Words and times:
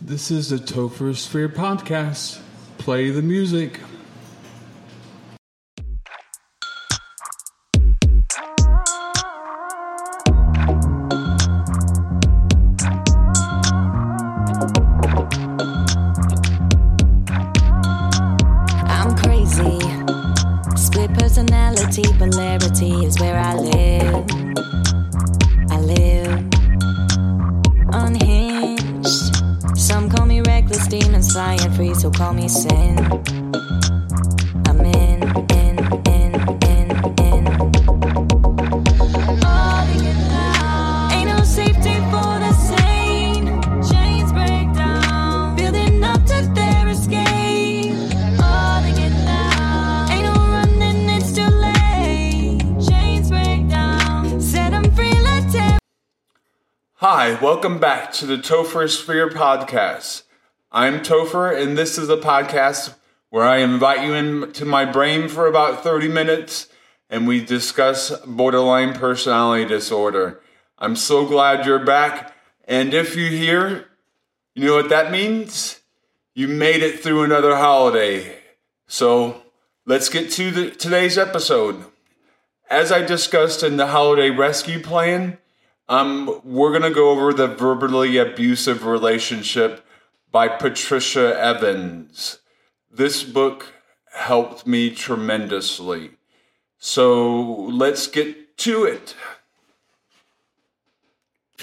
This 0.00 0.30
is 0.30 0.50
the 0.50 0.58
Topher 0.58 1.16
Sphere 1.16 1.48
podcast. 1.48 2.38
Play 2.76 3.08
the 3.10 3.22
music. 3.22 3.80
Hi, 57.00 57.38
welcome 57.42 57.78
back 57.78 58.10
to 58.14 58.24
the 58.24 58.38
Topher 58.38 58.88
Sphere 58.88 59.28
podcast. 59.28 60.22
I'm 60.72 61.00
Topher, 61.00 61.54
and 61.54 61.76
this 61.76 61.98
is 61.98 62.08
a 62.08 62.16
podcast 62.16 62.94
where 63.28 63.44
I 63.44 63.58
invite 63.58 64.02
you 64.02 64.14
into 64.14 64.64
my 64.64 64.86
brain 64.86 65.28
for 65.28 65.46
about 65.46 65.82
30 65.82 66.08
minutes 66.08 66.68
and 67.10 67.28
we 67.28 67.44
discuss 67.44 68.18
borderline 68.20 68.94
personality 68.94 69.66
disorder. 69.66 70.40
I'm 70.78 70.96
so 70.96 71.26
glad 71.26 71.66
you're 71.66 71.84
back, 71.84 72.34
and 72.64 72.94
if 72.94 73.14
you're 73.14 73.28
here, 73.28 73.88
you 74.54 74.64
know 74.64 74.76
what 74.76 74.88
that 74.88 75.12
means? 75.12 75.80
You 76.34 76.48
made 76.48 76.82
it 76.82 77.00
through 77.00 77.24
another 77.24 77.56
holiday. 77.56 78.38
So 78.86 79.42
let's 79.84 80.08
get 80.08 80.30
to 80.30 80.50
the, 80.50 80.70
today's 80.70 81.18
episode. 81.18 81.84
As 82.70 82.90
I 82.90 83.02
discussed 83.02 83.62
in 83.62 83.76
the 83.76 83.88
holiday 83.88 84.30
rescue 84.30 84.80
plan, 84.80 85.36
um, 85.88 86.40
we're 86.44 86.72
gonna 86.72 86.90
go 86.90 87.10
over 87.10 87.32
the 87.32 87.46
verbally 87.46 88.16
abusive 88.18 88.84
relationship 88.84 89.86
by 90.30 90.48
Patricia 90.48 91.38
Evans. 91.40 92.38
This 92.90 93.22
book 93.22 93.74
helped 94.12 94.66
me 94.66 94.90
tremendously. 94.90 96.10
So 96.78 97.42
let's 97.42 98.06
get 98.06 98.56
to 98.58 98.84
it. 98.84 99.14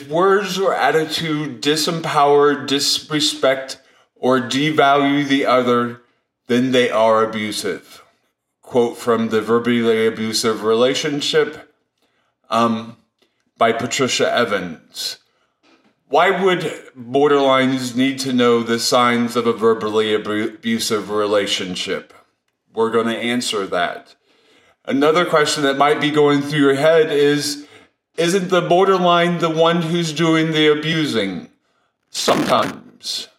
Words 0.10 0.58
or 0.58 0.74
attitude 0.74 1.62
disempower, 1.62 2.66
disrespect, 2.66 3.80
or 4.16 4.40
devalue 4.40 5.28
the 5.28 5.46
other, 5.46 6.02
then 6.48 6.72
they 6.72 6.90
are 6.90 7.24
abusive. 7.24 8.04
Quote 8.62 8.98
from 8.98 9.30
the 9.30 9.42
verbally 9.42 10.08
abusive 10.08 10.64
relationship. 10.64 11.74
Um, 12.50 12.98
by 13.64 13.72
Patricia 13.72 14.30
Evans. 14.30 15.20
Why 16.10 16.32
would 16.44 16.64
borderlines 17.00 17.96
need 17.96 18.20
to 18.20 18.34
know 18.34 18.62
the 18.62 18.78
signs 18.78 19.38
of 19.38 19.48
a 19.48 19.54
verbally 19.54 20.14
abusive 20.14 21.10
relationship? 21.10 22.14
We're 22.74 22.92
going 22.92 23.08
to 23.08 23.18
answer 23.18 23.66
that. 23.68 24.16
Another 24.84 25.24
question 25.24 25.64
that 25.64 25.78
might 25.78 26.02
be 26.02 26.12
going 26.12 26.42
through 26.42 26.60
your 26.60 26.76
head 26.76 27.10
is 27.10 27.66
Isn't 28.18 28.50
the 28.50 28.60
borderline 28.60 29.38
the 29.38 29.50
one 29.50 29.82
who's 29.82 30.12
doing 30.12 30.52
the 30.52 30.70
abusing? 30.70 31.48
Sometimes. 32.10 33.30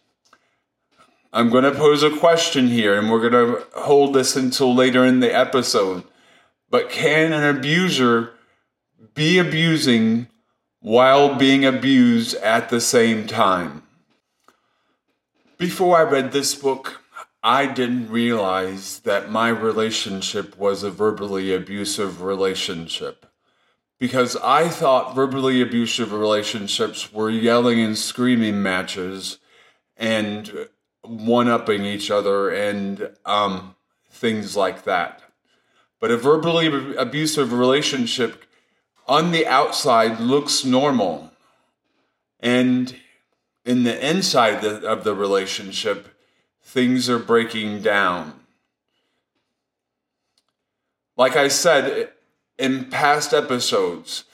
I'm 1.31 1.51
going 1.51 1.65
to 1.65 1.71
pose 1.71 2.01
a 2.01 2.17
question 2.17 2.69
here, 2.69 2.97
and 2.97 3.11
we're 3.11 3.29
going 3.29 3.45
to 3.45 3.63
hold 3.81 4.15
this 4.15 4.35
until 4.35 4.73
later 4.73 5.05
in 5.05 5.19
the 5.19 5.37
episode. 5.37 6.03
But 6.71 6.89
can 6.89 7.31
an 7.31 7.43
abuser 7.43 8.34
be 9.15 9.39
abusing 9.39 10.27
while 10.81 11.35
being 11.35 11.65
abused 11.65 12.35
at 12.35 12.69
the 12.69 12.81
same 12.81 13.25
time. 13.25 13.81
Before 15.57 15.97
I 15.97 16.03
read 16.03 16.31
this 16.31 16.53
book, 16.53 17.01
I 17.41 17.65
didn't 17.65 18.09
realize 18.09 18.99
that 18.99 19.31
my 19.31 19.49
relationship 19.49 20.57
was 20.57 20.83
a 20.83 20.91
verbally 20.91 21.53
abusive 21.53 22.21
relationship. 22.21 23.25
Because 23.97 24.35
I 24.37 24.67
thought 24.67 25.15
verbally 25.15 25.61
abusive 25.61 26.11
relationships 26.11 27.13
were 27.13 27.29
yelling 27.29 27.79
and 27.79 27.97
screaming 27.97 28.61
matches 28.61 29.37
and 29.95 30.67
one 31.03 31.47
upping 31.47 31.85
each 31.85 32.11
other 32.11 32.49
and 32.49 33.11
um, 33.25 33.75
things 34.09 34.57
like 34.57 34.83
that. 34.83 35.21
But 36.01 36.11
a 36.11 36.17
verbally 36.17 36.95
abusive 36.97 37.53
relationship 37.53 38.44
on 39.07 39.31
the 39.31 39.45
outside 39.45 40.19
looks 40.19 40.65
normal. 40.65 41.31
And 42.39 42.95
in 43.63 43.83
the 43.83 44.09
inside 44.09 44.63
of 44.63 45.03
the 45.03 45.15
relationship, 45.15 46.07
things 46.63 47.09
are 47.09 47.19
breaking 47.19 47.81
down. 47.81 48.39
Like 51.17 51.35
I 51.35 51.47
said 51.47 52.11
in 52.57 52.85
past 52.89 53.33
episodes, 53.33 54.25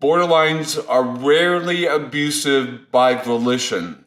borderlines 0.00 0.84
are 0.88 1.04
rarely 1.04 1.86
abusive 1.86 2.90
by 2.90 3.14
volition. 3.14 4.04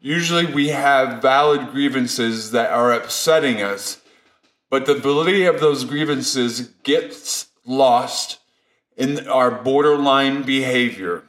Usually 0.00 0.46
we 0.46 0.68
have 0.68 1.22
valid 1.22 1.70
grievances 1.70 2.50
that 2.52 2.70
are 2.70 2.92
upsetting 2.92 3.62
us, 3.62 4.00
but 4.70 4.86
the 4.86 4.94
validity 4.94 5.44
of 5.44 5.60
those 5.60 5.84
grievances 5.84 6.68
gets 6.82 7.48
lost 7.66 8.38
in 8.96 9.26
our 9.28 9.50
borderline 9.50 10.42
behavior. 10.42 11.24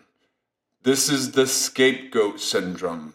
This 0.84 1.10
is 1.10 1.32
the 1.32 1.48
scapegoat 1.48 2.40
syndrome. 2.40 3.14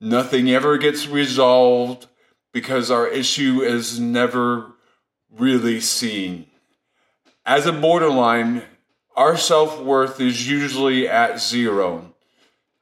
Nothing 0.00 0.50
ever 0.50 0.78
gets 0.78 1.06
resolved 1.06 2.06
because 2.52 2.90
our 2.90 3.06
issue 3.06 3.62
is 3.62 3.98
never 3.98 4.72
really 5.30 5.80
seen. 5.80 6.46
As 7.44 7.66
a 7.66 7.72
borderline, 7.72 8.62
our 9.16 9.36
self 9.36 9.80
worth 9.80 10.20
is 10.20 10.48
usually 10.48 11.08
at 11.08 11.40
zero. 11.40 12.14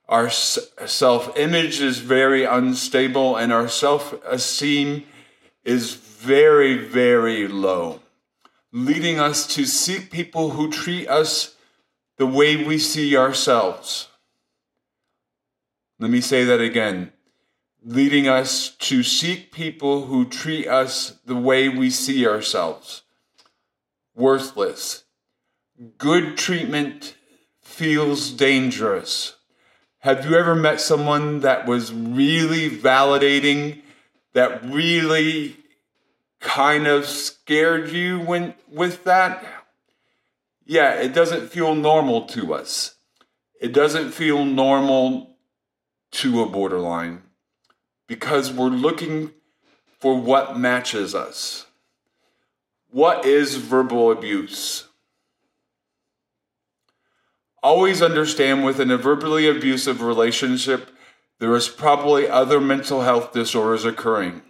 Our 0.09 0.31
self 0.31 1.37
image 1.37 1.81
is 1.81 1.99
very 1.99 2.45
unstable, 2.45 3.37
and 3.37 3.53
our 3.53 3.69
self 3.69 4.15
esteem 4.25 5.05
is 5.65 5.95
very, 5.95 6.77
very 6.77 7.49
low 7.49 8.01
leading 8.73 9.19
us 9.19 9.47
to 9.55 9.65
seek 9.65 10.11
people 10.11 10.51
who 10.51 10.71
treat 10.71 11.09
us 11.09 11.57
the 12.17 12.27
way 12.27 12.65
we 12.65 12.79
see 12.79 13.17
ourselves. 13.17 14.09
Let 15.99 16.11
me 16.11 16.21
say 16.21 16.45
that 16.45 16.61
again. 16.61 17.13
Leading 17.85 18.29
us 18.29 18.71
to 18.77 19.03
seek 19.03 19.53
people 19.53 20.07
who 20.07 20.25
treat 20.25 20.67
us 20.67 21.19
the 21.25 21.37
way 21.37 21.69
we 21.69 21.91
see 21.91 22.27
ourselves. 22.27 23.03
Worthless. 24.15 25.05
Good 25.97 26.37
treatment 26.37 27.15
feels 27.63 28.31
dangerous. 28.31 29.37
Have 30.01 30.25
you 30.25 30.37
ever 30.37 30.55
met 30.55 30.81
someone 30.81 31.41
that 31.41 31.67
was 31.67 31.93
really 31.93 32.69
validating, 32.69 33.83
that 34.33 34.65
really 34.65 35.57
kind 36.41 36.87
of 36.87 37.07
scared 37.07 37.91
you 37.91 38.21
when 38.21 38.55
with 38.71 39.05
that? 39.05 39.45
Yeah, 40.65 40.95
it 40.95 41.15
doesn't 41.15 41.49
feel 41.49 41.75
normal 41.75 42.27
to 42.27 42.55
us. 42.55 42.97
It 43.61 43.73
doesn't 43.73 44.13
feel 44.13 44.45
normal 44.45 45.37
to 46.13 46.43
a 46.43 46.47
borderline 46.47 47.23
because 48.07 48.53
we're 48.53 48.69
looking 48.69 49.33
for 49.99 50.21
what 50.21 50.59
matches 50.59 51.15
us. 51.15 51.67
What 52.91 53.25
is 53.27 53.57
verbal 53.57 54.11
abuse? 54.11 54.85
Always 57.63 58.01
understand 58.01 58.65
within 58.65 58.91
a 58.91 58.97
verbally 58.97 59.49
abusive 59.49 60.01
relationship, 60.01 60.91
there 61.41 61.55
is 61.57 61.69
probably 61.69 62.29
other 62.29 62.61
mental 62.61 63.03
health 63.03 63.33
disorders 63.33 63.85
occurring. 63.85 64.43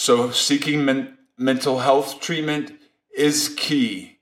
So, 0.00 0.30
seeking 0.30 0.84
men- 0.84 1.18
mental 1.36 1.80
health 1.80 2.20
treatment 2.20 2.70
is 3.16 3.52
key. 3.56 4.20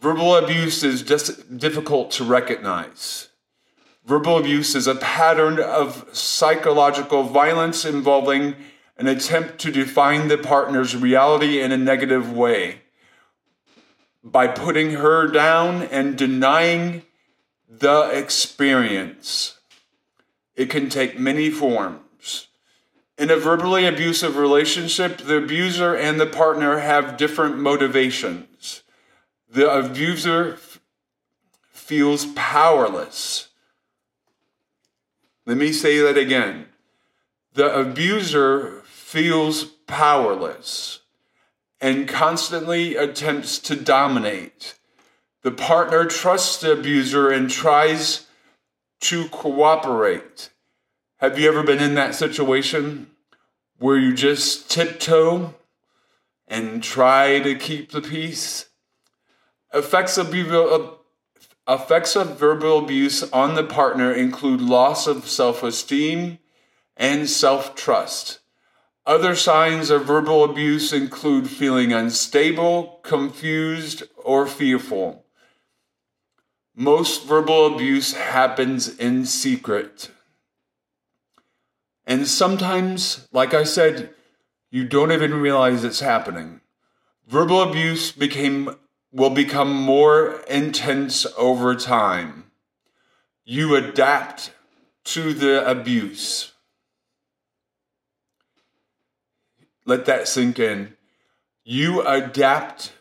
Verbal 0.00 0.36
abuse 0.36 0.84
is 0.84 1.02
just 1.02 1.58
difficult 1.58 2.12
to 2.12 2.22
recognize. 2.22 3.28
Verbal 4.06 4.38
abuse 4.38 4.76
is 4.76 4.86
a 4.86 4.94
pattern 4.94 5.58
of 5.58 6.08
psychological 6.12 7.24
violence 7.24 7.84
involving 7.84 8.54
an 8.96 9.08
attempt 9.08 9.58
to 9.62 9.72
define 9.72 10.28
the 10.28 10.38
partner's 10.38 10.94
reality 10.94 11.60
in 11.60 11.72
a 11.72 11.76
negative 11.76 12.30
way 12.32 12.82
by 14.22 14.46
putting 14.46 14.92
her 14.92 15.26
down 15.26 15.82
and 15.82 16.16
denying 16.16 17.02
the 17.68 18.10
experience. 18.16 19.58
It 20.54 20.70
can 20.70 20.88
take 20.88 21.18
many 21.18 21.50
forms. 21.50 22.03
In 23.16 23.30
a 23.30 23.36
verbally 23.36 23.86
abusive 23.86 24.36
relationship, 24.36 25.18
the 25.18 25.36
abuser 25.36 25.94
and 25.94 26.18
the 26.18 26.26
partner 26.26 26.78
have 26.80 27.16
different 27.16 27.58
motivations. 27.58 28.82
The 29.48 29.70
abuser 29.70 30.54
f- 30.54 30.80
feels 31.70 32.26
powerless. 32.34 33.48
Let 35.46 35.56
me 35.56 35.72
say 35.72 35.98
that 36.00 36.18
again. 36.18 36.66
The 37.52 37.72
abuser 37.72 38.82
feels 38.84 39.64
powerless 39.64 41.00
and 41.80 42.08
constantly 42.08 42.96
attempts 42.96 43.60
to 43.60 43.76
dominate. 43.76 44.74
The 45.42 45.52
partner 45.52 46.06
trusts 46.06 46.60
the 46.60 46.72
abuser 46.72 47.30
and 47.30 47.48
tries 47.48 48.26
to 49.02 49.28
cooperate. 49.28 50.50
Have 51.18 51.38
you 51.38 51.48
ever 51.48 51.62
been 51.62 51.80
in 51.80 51.94
that 51.94 52.16
situation 52.16 53.06
where 53.78 53.96
you 53.96 54.14
just 54.14 54.68
tiptoe 54.68 55.54
and 56.48 56.82
try 56.82 57.38
to 57.38 57.54
keep 57.54 57.92
the 57.92 58.02
peace? 58.02 58.66
Effects 59.72 60.18
of, 60.18 60.34
effects 61.68 62.16
of 62.16 62.38
verbal 62.38 62.78
abuse 62.78 63.22
on 63.32 63.54
the 63.54 63.62
partner 63.62 64.12
include 64.12 64.60
loss 64.60 65.06
of 65.06 65.28
self 65.28 65.62
esteem 65.62 66.40
and 66.96 67.30
self 67.30 67.76
trust. 67.76 68.40
Other 69.06 69.36
signs 69.36 69.90
of 69.90 70.06
verbal 70.06 70.42
abuse 70.42 70.92
include 70.92 71.48
feeling 71.48 71.92
unstable, 71.92 72.98
confused, 73.04 74.02
or 74.16 74.46
fearful. 74.46 75.26
Most 76.74 77.24
verbal 77.24 77.72
abuse 77.72 78.14
happens 78.14 78.88
in 78.88 79.26
secret. 79.26 80.10
And 82.06 82.28
sometimes, 82.28 83.28
like 83.32 83.54
I 83.54 83.64
said, 83.64 84.10
you 84.70 84.84
don't 84.84 85.12
even 85.12 85.34
realize 85.34 85.84
it's 85.84 86.00
happening. 86.00 86.60
Verbal 87.26 87.62
abuse 87.62 88.12
became 88.12 88.76
will 89.12 89.30
become 89.30 89.72
more 89.72 90.40
intense 90.50 91.24
over 91.38 91.76
time. 91.76 92.50
You 93.44 93.76
adapt 93.76 94.52
to 95.04 95.32
the 95.32 95.68
abuse. 95.68 96.52
Let 99.86 100.06
that 100.06 100.26
sink 100.26 100.58
in. 100.58 100.94
You 101.62 102.04
adapt 102.06 102.94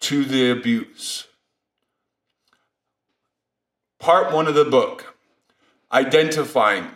to 0.00 0.24
the 0.24 0.50
abuse. 0.50 1.28
Part 4.00 4.32
one 4.32 4.48
of 4.48 4.56
the 4.56 4.64
book 4.64 5.14
identifying. 5.92 6.88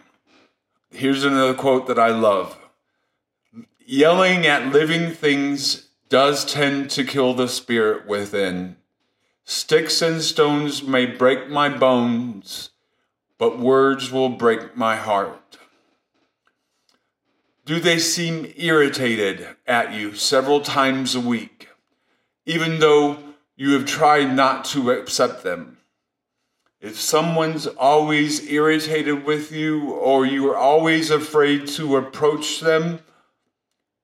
Here's 0.91 1.25
another 1.25 1.55
quote 1.55 1.87
that 1.89 1.99
I 1.99 2.09
love 2.09 2.59
Yelling 3.85 4.47
at 4.47 4.73
living 4.73 5.13
things 5.13 5.89
does 6.09 6.45
tend 6.45 6.91
to 6.91 7.05
kill 7.05 7.35
the 7.35 7.49
spirit 7.49 8.07
within. 8.07 8.77
Sticks 9.45 10.03
and 10.03 10.23
stones 10.23 10.83
may 10.83 11.07
break 11.07 11.49
my 11.49 11.69
bones, 11.69 12.71
but 13.39 13.59
words 13.59 14.11
will 14.11 14.29
break 14.29 14.77
my 14.77 14.97
heart. 14.97 15.59
Do 17.65 17.81
they 17.81 17.99
seem 17.99 18.53
irritated 18.57 19.47
at 19.67 19.93
you 19.93 20.15
several 20.15 20.61
times 20.61 21.15
a 21.15 21.21
week, 21.21 21.69
even 22.45 22.79
though 22.79 23.19
you 23.57 23.73
have 23.73 23.87
tried 23.87 24.35
not 24.35 24.65
to 24.67 24.91
accept 24.91 25.43
them? 25.43 25.76
If 26.87 27.01
someone's 27.01 27.67
always 27.67 28.49
irritated 28.49 29.25
with 29.25 29.51
you 29.51 29.91
or 29.91 30.25
you 30.25 30.49
are 30.49 30.57
always 30.57 31.11
afraid 31.11 31.67
to 31.71 31.97
approach 31.97 32.61
them, 32.61 33.01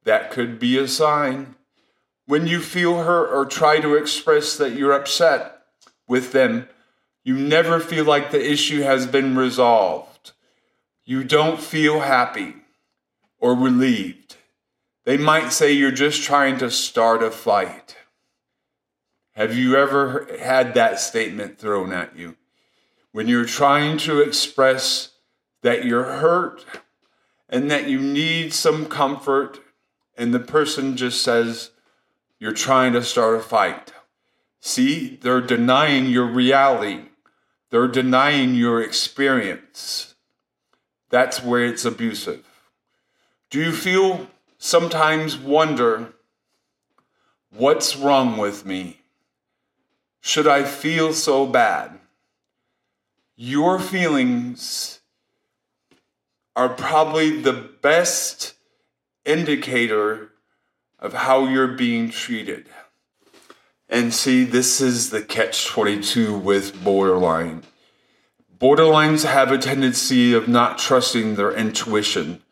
that 0.02 0.32
could 0.32 0.58
be 0.58 0.76
a 0.76 0.88
sign. 0.88 1.54
When 2.26 2.48
you 2.48 2.58
feel 2.60 3.04
hurt 3.04 3.32
or 3.32 3.46
try 3.46 3.78
to 3.78 3.94
express 3.94 4.56
that 4.56 4.72
you're 4.72 4.90
upset 4.90 5.62
with 6.08 6.32
them, 6.32 6.68
you 7.22 7.36
never 7.36 7.78
feel 7.78 8.04
like 8.04 8.32
the 8.32 8.50
issue 8.50 8.80
has 8.80 9.06
been 9.06 9.36
resolved. 9.36 10.32
You 11.04 11.22
don't 11.22 11.60
feel 11.60 12.00
happy 12.00 12.56
or 13.38 13.54
relieved. 13.54 14.34
They 15.04 15.18
might 15.18 15.52
say 15.52 15.70
you're 15.70 15.92
just 15.92 16.24
trying 16.24 16.58
to 16.58 16.68
start 16.68 17.22
a 17.22 17.30
fight. 17.30 17.96
Have 19.36 19.56
you 19.56 19.76
ever 19.76 20.26
had 20.40 20.74
that 20.74 20.98
statement 20.98 21.60
thrown 21.60 21.92
at 21.92 22.16
you? 22.16 22.36
When 23.12 23.28
you're 23.28 23.44
trying 23.44 23.98
to 23.98 24.20
express 24.20 25.10
that 25.62 25.84
you're 25.84 26.04
hurt 26.04 26.64
and 27.48 27.70
that 27.70 27.88
you 27.88 28.00
need 28.00 28.54
some 28.54 28.86
comfort, 28.86 29.60
and 30.16 30.32
the 30.32 30.40
person 30.40 30.96
just 30.96 31.22
says, 31.22 31.70
You're 32.38 32.52
trying 32.52 32.94
to 32.94 33.02
start 33.02 33.36
a 33.36 33.40
fight. 33.40 33.92
See, 34.60 35.18
they're 35.20 35.40
denying 35.40 36.06
your 36.06 36.26
reality, 36.26 37.08
they're 37.70 37.88
denying 37.88 38.54
your 38.54 38.82
experience. 38.82 40.14
That's 41.10 41.42
where 41.42 41.64
it's 41.64 41.84
abusive. 41.84 42.46
Do 43.50 43.60
you 43.60 43.72
feel 43.72 44.28
sometimes 44.56 45.36
wonder, 45.36 46.14
what's 47.50 47.96
wrong 47.96 48.38
with 48.38 48.64
me? 48.64 49.02
Should 50.22 50.48
I 50.48 50.62
feel 50.62 51.12
so 51.12 51.46
bad? 51.46 51.98
Your 53.44 53.80
feelings 53.80 55.00
are 56.54 56.68
probably 56.68 57.40
the 57.40 57.52
best 57.52 58.54
indicator 59.24 60.30
of 61.00 61.12
how 61.12 61.48
you're 61.48 61.66
being 61.66 62.10
treated. 62.10 62.68
And 63.88 64.14
see, 64.14 64.44
this 64.44 64.80
is 64.80 65.10
the 65.10 65.22
catch 65.22 65.66
22 65.66 66.38
with 66.38 66.84
borderline. 66.84 67.64
Borderlines 68.56 69.24
have 69.24 69.50
a 69.50 69.58
tendency 69.58 70.32
of 70.32 70.46
not 70.46 70.78
trusting 70.78 71.34
their 71.34 71.50
intuition 71.50 72.42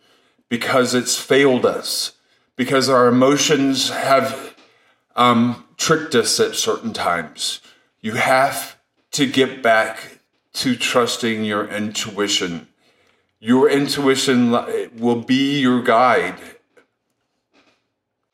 because 0.49 0.93
it's 0.93 1.17
failed 1.17 1.65
us, 1.65 2.15
because 2.57 2.89
our 2.89 3.07
emotions 3.07 3.91
have 3.91 4.57
um, 5.15 5.69
tricked 5.77 6.17
us 6.17 6.41
at 6.41 6.57
certain 6.57 6.93
times. 6.93 7.61
You 8.01 8.15
have 8.15 8.77
to 9.13 9.31
get 9.31 9.63
back 9.63 10.17
to 10.61 10.77
trusting 10.77 11.43
your 11.43 11.67
intuition. 11.69 12.69
Your 13.39 13.71
intuition 13.71 14.51
will 14.99 15.23
be 15.23 15.59
your 15.61 15.83
guide. 15.83 16.39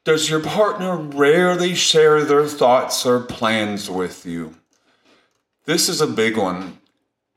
Does 0.02 0.28
your 0.28 0.40
partner 0.40 0.96
rarely 0.96 1.76
share 1.76 2.24
their 2.24 2.46
thoughts 2.46 3.06
or 3.06 3.20
plans 3.20 3.88
with 3.88 4.26
you? 4.26 4.56
This 5.66 5.88
is 5.88 6.00
a 6.00 6.06
big 6.08 6.36
one. 6.36 6.78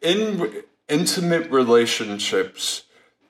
In 0.02 0.64
intimate 0.88 1.52
relationships, 1.52 2.84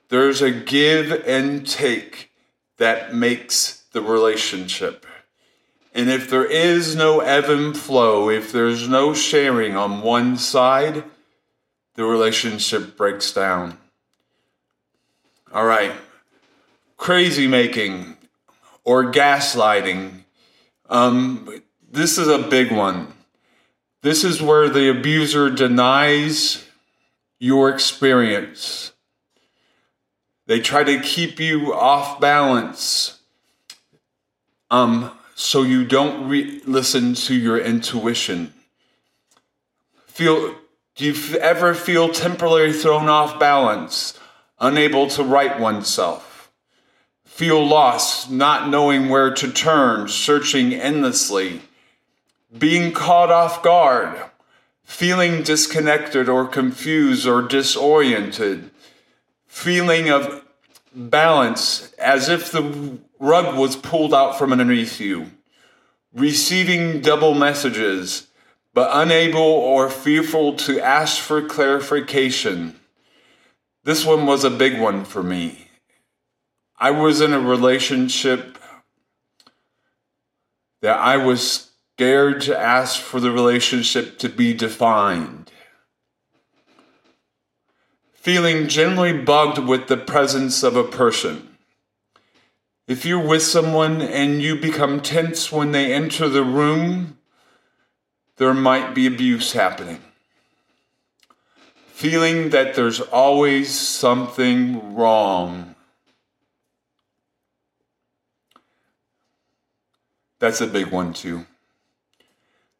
there's 0.08 0.40
a 0.40 0.50
give 0.50 1.12
and 1.26 1.66
take 1.66 2.30
that 2.78 3.14
makes 3.14 3.84
the 3.92 4.00
relationship. 4.00 5.04
And 5.92 6.08
if 6.08 6.30
there 6.30 6.44
is 6.44 6.96
no 6.96 7.20
ebb 7.20 7.50
and 7.50 7.76
flow, 7.76 8.30
if 8.30 8.50
there's 8.50 8.88
no 8.88 9.12
sharing 9.12 9.76
on 9.76 10.00
one 10.00 10.38
side, 10.38 11.04
the 12.00 12.06
relationship 12.06 12.96
breaks 12.96 13.30
down. 13.30 13.76
All 15.52 15.66
right. 15.66 15.92
Crazy 16.96 17.46
making 17.46 18.16
or 18.84 19.12
gaslighting. 19.12 20.24
Um, 20.88 21.60
this 21.90 22.16
is 22.16 22.26
a 22.26 22.38
big 22.38 22.72
one. 22.72 23.12
This 24.00 24.24
is 24.24 24.40
where 24.40 24.70
the 24.70 24.88
abuser 24.88 25.50
denies 25.50 26.66
your 27.38 27.68
experience. 27.68 28.92
They 30.46 30.58
try 30.58 30.82
to 30.84 31.00
keep 31.00 31.38
you 31.38 31.74
off 31.74 32.18
balance 32.18 33.20
um, 34.70 35.10
so 35.34 35.64
you 35.64 35.84
don't 35.84 36.30
re- 36.30 36.62
listen 36.64 37.12
to 37.12 37.34
your 37.34 37.58
intuition. 37.58 38.54
Feel, 40.06 40.54
do 41.00 41.06
you 41.06 41.38
ever 41.38 41.72
feel 41.72 42.10
temporarily 42.10 42.74
thrown 42.74 43.08
off 43.08 43.40
balance, 43.40 44.18
unable 44.58 45.06
to 45.06 45.24
right 45.24 45.58
oneself? 45.58 46.52
Feel 47.24 47.66
lost, 47.66 48.30
not 48.30 48.68
knowing 48.68 49.08
where 49.08 49.32
to 49.32 49.50
turn, 49.50 50.08
searching 50.08 50.74
endlessly, 50.74 51.62
being 52.58 52.92
caught 52.92 53.30
off 53.30 53.62
guard, 53.62 54.24
feeling 54.82 55.42
disconnected 55.42 56.28
or 56.28 56.46
confused 56.46 57.26
or 57.26 57.40
disoriented, 57.40 58.70
feeling 59.46 60.10
of 60.10 60.44
balance 60.94 61.94
as 61.94 62.28
if 62.28 62.52
the 62.52 62.98
rug 63.18 63.56
was 63.58 63.74
pulled 63.74 64.12
out 64.12 64.38
from 64.38 64.52
underneath 64.52 65.00
you, 65.00 65.30
receiving 66.12 67.00
double 67.00 67.32
messages, 67.32 68.26
but 68.72 68.90
unable 68.92 69.40
or 69.40 69.90
fearful 69.90 70.54
to 70.54 70.80
ask 70.80 71.20
for 71.20 71.42
clarification. 71.42 72.78
This 73.84 74.04
one 74.04 74.26
was 74.26 74.44
a 74.44 74.50
big 74.50 74.80
one 74.80 75.04
for 75.04 75.22
me. 75.22 75.68
I 76.78 76.90
was 76.90 77.20
in 77.20 77.32
a 77.32 77.40
relationship 77.40 78.58
that 80.82 80.98
I 80.98 81.16
was 81.16 81.70
scared 81.94 82.40
to 82.42 82.58
ask 82.58 83.00
for 83.00 83.20
the 83.20 83.30
relationship 83.30 84.18
to 84.18 84.28
be 84.28 84.54
defined. 84.54 85.50
Feeling 88.14 88.68
generally 88.68 89.12
bugged 89.12 89.58
with 89.58 89.88
the 89.88 89.96
presence 89.96 90.62
of 90.62 90.76
a 90.76 90.84
person. 90.84 91.56
If 92.86 93.04
you're 93.04 93.26
with 93.26 93.42
someone 93.42 94.02
and 94.02 94.42
you 94.42 94.56
become 94.56 95.00
tense 95.00 95.52
when 95.52 95.72
they 95.72 95.92
enter 95.92 96.28
the 96.28 96.42
room, 96.42 97.18
there 98.40 98.54
might 98.54 98.94
be 98.94 99.06
abuse 99.06 99.52
happening. 99.52 100.00
Feeling 101.88 102.48
that 102.48 102.74
there's 102.74 102.98
always 102.98 103.68
something 103.70 104.94
wrong. 104.94 105.74
That's 110.38 110.62
a 110.62 110.66
big 110.66 110.86
one, 110.86 111.12
too. 111.12 111.44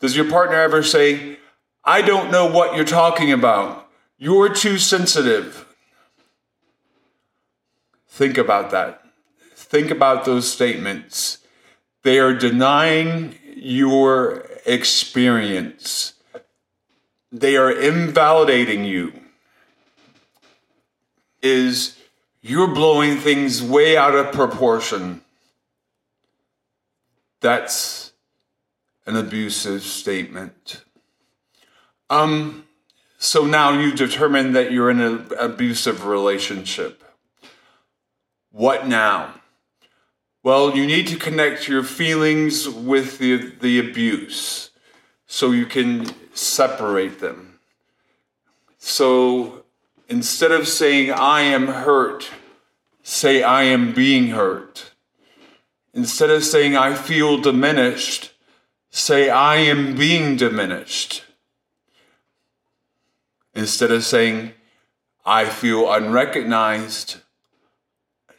Does 0.01 0.17
your 0.17 0.31
partner 0.31 0.57
ever 0.57 0.83
say, 0.83 1.37
I 1.85 2.01
don't 2.01 2.31
know 2.31 2.51
what 2.51 2.75
you're 2.75 2.87
talking 2.87 3.31
about? 3.31 3.87
You're 4.17 4.49
too 4.49 4.79
sensitive. 4.79 5.67
Think 8.09 8.39
about 8.39 8.71
that. 8.71 9.03
Think 9.55 9.91
about 9.91 10.25
those 10.25 10.51
statements. 10.51 11.37
They 12.03 12.19
are 12.19 12.33
denying 12.33 13.35
your 13.55 14.50
experience, 14.67 16.15
they 17.33 17.57
are 17.57 17.71
invalidating 17.71 18.85
you. 18.85 19.13
Is 21.43 21.97
you're 22.43 22.75
blowing 22.75 23.17
things 23.17 23.63
way 23.63 23.97
out 23.97 24.15
of 24.15 24.33
proportion. 24.33 25.23
That's 27.41 28.13
an 29.07 29.17
abusive 29.17 29.83
statement. 29.83 30.85
Um, 32.11 32.65
so 33.19 33.45
now 33.45 33.79
you've 33.79 33.97
determined 33.97 34.57
that 34.57 34.73
you're 34.73 34.91
in 34.91 35.01
an 35.01 35.27
abusive 35.39 36.07
relationship. 36.07 37.03
What 38.51 38.87
now? 38.87 39.40
Well, 40.43 40.75
you 40.75 40.87
need 40.87 41.07
to 41.09 41.17
connect 41.17 41.69
your 41.69 41.83
feelings 41.83 42.67
with 42.67 43.19
the, 43.19 43.53
the 43.61 43.79
abuse 43.79 44.71
so 45.27 45.51
you 45.51 45.67
can 45.67 46.07
separate 46.35 47.21
them. 47.21 47.59
So 48.79 49.65
instead 50.09 50.51
of 50.51 50.67
saying, 50.67 51.13
I 51.13 51.43
am 51.43 51.67
hurt, 51.67 52.31
say, 53.03 53.43
I 53.43 53.65
am 53.65 53.93
being 53.93 54.29
hurt. 54.29 54.93
Instead 55.93 56.31
of 56.31 56.43
saying, 56.43 56.75
I 56.75 56.95
feel 56.95 57.39
diminished, 57.39 58.33
say, 58.89 59.29
I 59.29 59.57
am 59.57 59.95
being 59.95 60.37
diminished. 60.37 61.23
Instead 63.55 63.91
of 63.91 64.05
saying, 64.05 64.53
I 65.27 65.45
feel 65.45 65.93
unrecognized, 65.93 67.17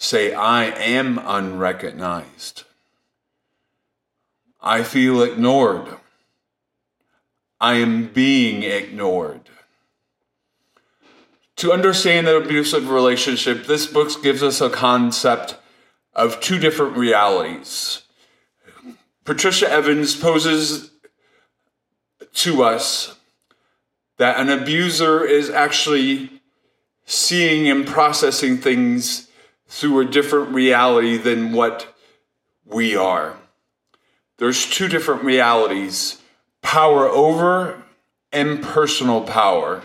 say, 0.01 0.33
I 0.33 0.65
am 0.65 1.19
unrecognized. 1.19 2.63
I 4.59 4.83
feel 4.83 5.21
ignored. 5.21 5.95
I 7.59 7.75
am 7.75 8.07
being 8.07 8.63
ignored. 8.63 9.41
To 11.57 11.71
understand 11.71 12.27
an 12.27 12.41
abusive 12.41 12.89
relationship, 12.89 13.67
this 13.67 13.85
book 13.85 14.23
gives 14.23 14.41
us 14.41 14.59
a 14.59 14.71
concept 14.71 15.57
of 16.13 16.39
two 16.41 16.57
different 16.57 16.97
realities. 16.97 18.01
Patricia 19.23 19.69
Evans 19.71 20.15
poses 20.15 20.89
to 22.33 22.63
us 22.63 23.17
that 24.17 24.39
an 24.39 24.49
abuser 24.49 25.23
is 25.23 25.51
actually 25.51 26.41
seeing 27.05 27.69
and 27.69 27.85
processing 27.85 28.57
things 28.57 29.27
through 29.71 30.01
a 30.01 30.05
different 30.05 30.53
reality 30.53 31.15
than 31.15 31.53
what 31.53 31.95
we 32.65 32.93
are. 32.93 33.37
There's 34.37 34.69
two 34.69 34.89
different 34.89 35.23
realities 35.23 36.21
power 36.61 37.07
over 37.07 37.81
and 38.33 38.61
personal 38.61 39.21
power. 39.21 39.81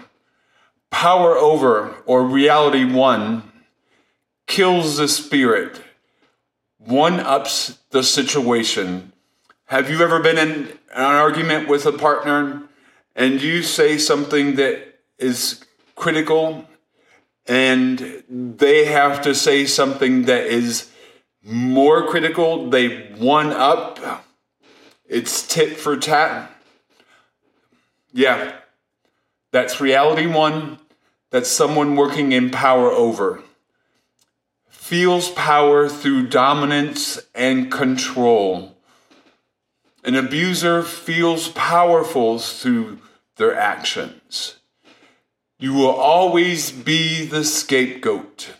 Power 0.90 1.36
over, 1.36 1.94
or 2.04 2.24
reality 2.24 2.84
one, 2.84 3.44
kills 4.46 4.96
the 4.96 5.08
spirit, 5.08 5.80
one 6.78 7.20
ups 7.20 7.78
the 7.90 8.02
situation. 8.02 9.12
Have 9.66 9.88
you 9.88 10.00
ever 10.02 10.20
been 10.20 10.38
in 10.38 10.68
an 10.94 11.04
argument 11.04 11.68
with 11.68 11.86
a 11.86 11.92
partner 11.92 12.62
and 13.14 13.40
you 13.40 13.62
say 13.62 13.98
something 13.98 14.56
that 14.56 15.00
is 15.18 15.64
critical 15.94 16.66
and 17.48 18.22
they 18.28 18.86
have 18.86 19.22
to 19.22 19.34
say 19.34 19.66
something 19.66 20.22
that 20.22 20.46
is 20.46 20.90
more 21.42 22.06
critical? 22.06 22.70
They 22.70 23.12
one 23.12 23.52
up. 23.52 24.24
It's 25.08 25.46
tit 25.46 25.76
for 25.76 25.96
tat. 25.96 26.50
Yeah, 28.12 28.56
that's 29.52 29.80
reality 29.80 30.26
one. 30.26 30.78
That's 31.30 31.50
someone 31.50 31.96
working 31.96 32.32
in 32.32 32.50
power 32.50 32.90
over. 32.90 33.42
Feels 34.68 35.30
power 35.30 35.88
through 35.88 36.28
dominance 36.28 37.18
and 37.34 37.70
control. 37.70 38.76
An 40.04 40.14
abuser 40.14 40.82
feels 40.82 41.48
powerful 41.48 42.38
through 42.38 43.00
their 43.36 43.54
actions. 43.54 44.55
You 45.58 45.72
will 45.72 45.90
always 45.90 46.70
be 46.70 47.24
the 47.24 47.44
scapegoat. 47.44 48.54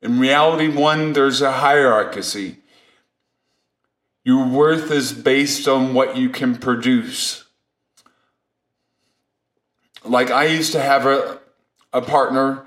In 0.00 0.20
reality, 0.20 0.68
one, 0.68 1.14
there's 1.14 1.40
a 1.40 1.52
hierarchy. 1.52 2.58
Your 4.22 4.46
worth 4.46 4.90
is 4.90 5.12
based 5.12 5.66
on 5.66 5.94
what 5.94 6.16
you 6.16 6.28
can 6.28 6.56
produce. 6.56 7.44
Like 10.04 10.30
I 10.30 10.46
used 10.46 10.72
to 10.72 10.80
have 10.80 11.06
a, 11.06 11.40
a 11.92 12.00
partner, 12.00 12.64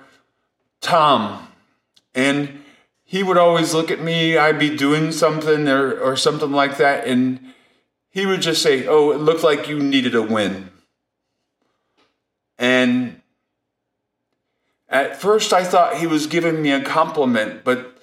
Tom, 0.81 1.48
and 2.13 2.63
he 3.03 3.24
would 3.24 3.38
always 3.38 3.74
look 3.74 3.89
at 3.89 4.01
me, 4.01 4.38
I'd 4.38 4.60
be 4.60 4.75
doing 4.75 5.12
something 5.12 5.67
or, 5.67 5.98
or 6.00 6.15
something 6.15 6.51
like 6.51 6.77
that, 6.77 7.08
and 7.08 7.53
he 8.10 8.25
would 8.25 8.41
just 8.41 8.62
say, 8.62 8.86
Oh, 8.88 9.12
it 9.12 9.17
looked 9.17 9.43
like 9.43 9.67
you 9.67 9.79
needed 9.79 10.15
a 10.15 10.22
win. 10.22 10.69
And 12.58 13.18
at 14.89 15.22
first 15.22 15.53
I 15.53 15.63
thought 15.63 15.98
he 15.98 16.08
was 16.08 16.27
giving 16.27 16.62
me 16.62 16.72
a 16.72 16.84
compliment, 16.84 17.63
but 17.63 17.98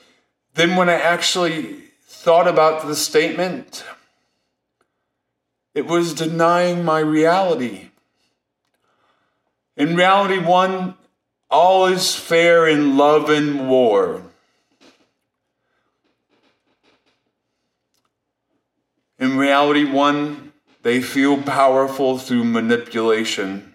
then 0.55 0.77
when 0.77 0.89
I 0.89 0.95
actually 0.95 1.83
thought 2.03 2.49
about 2.49 2.87
the 2.87 2.97
statement, 2.97 3.85
it 5.75 5.87
was 5.87 6.15
denying 6.15 6.85
my 6.85 7.01
reality. 7.01 7.91
In 9.77 9.95
reality, 9.95 10.39
one, 10.39 10.95
all 11.51 11.87
is 11.87 12.15
fair 12.15 12.67
in 12.67 12.97
love 12.97 13.29
and 13.29 13.69
war. 13.69 14.23
In 19.19 19.37
reality, 19.37 19.85
one, 19.85 20.53
they 20.83 21.01
feel 21.01 21.43
powerful 21.43 22.19
through 22.19 22.45
manipulation. 22.45 23.66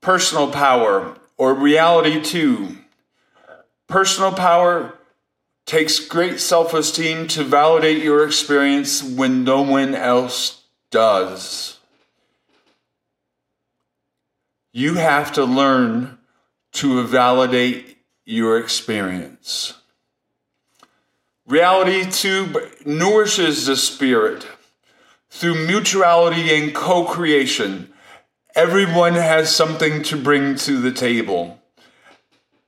Personal 0.00 0.50
power, 0.50 1.16
or 1.36 1.54
reality 1.54 2.20
two. 2.22 2.78
Personal 3.88 4.32
power 4.32 4.94
takes 5.66 5.98
great 6.00 6.40
self 6.40 6.74
esteem 6.74 7.28
to 7.28 7.44
validate 7.44 8.02
your 8.02 8.24
experience 8.26 9.02
when 9.02 9.44
no 9.44 9.62
one 9.62 9.94
else 9.94 10.62
does. 10.90 11.78
You 14.72 14.94
have 14.94 15.32
to 15.32 15.44
learn 15.44 16.18
to 16.72 17.04
validate 17.04 17.98
your 18.24 18.58
experience. 18.58 19.74
Reality 21.46 22.08
two 22.10 22.70
nourishes 22.86 23.66
the 23.66 23.76
spirit. 23.76 24.46
through 25.30 25.66
mutuality 25.66 26.54
and 26.54 26.74
co 26.74 27.04
creation, 27.04 27.92
everyone 28.54 29.14
has 29.14 29.54
something 29.54 30.02
to 30.04 30.16
bring 30.16 30.54
to 30.56 30.80
the 30.80 30.92
table. 30.92 31.60